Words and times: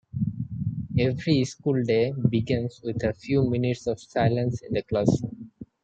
Every 0.97 1.45
school 1.45 1.83
day 1.83 2.11
begins 2.27 2.81
with 2.83 3.03
a 3.03 3.13
few 3.13 3.47
minutes 3.47 3.85
of 3.85 3.99
silence 3.99 4.63
in 4.63 4.73
the 4.73 4.81
classroom. 4.81 5.51